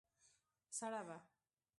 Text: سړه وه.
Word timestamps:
سړه 0.77 1.01
وه. 1.07 1.17